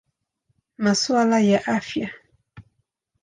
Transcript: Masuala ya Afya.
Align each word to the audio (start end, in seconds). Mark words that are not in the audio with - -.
Masuala 0.83 1.37
ya 1.49 1.59
Afya. 1.77 2.07